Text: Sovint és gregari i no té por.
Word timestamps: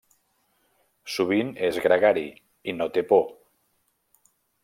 Sovint 1.15 1.51
és 1.67 1.77
gregari 1.83 2.25
i 2.73 2.77
no 2.79 2.87
té 2.97 3.05
por. 3.13 3.25